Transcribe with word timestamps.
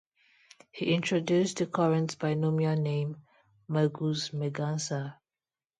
He 0.71 0.95
introduced 0.95 1.57
the 1.57 1.67
current 1.67 2.17
binomial 2.17 2.75
name 2.75 3.17
"Mergus 3.69 4.33
merganser". 4.33 5.13